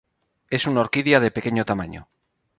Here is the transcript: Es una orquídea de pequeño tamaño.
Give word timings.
Es 0.49 0.65
una 0.65 0.81
orquídea 0.81 1.19
de 1.19 1.29
pequeño 1.29 1.63
tamaño. 1.63 2.09